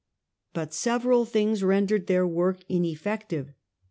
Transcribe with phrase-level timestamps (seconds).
[0.53, 3.53] But several things rendered their work leffective.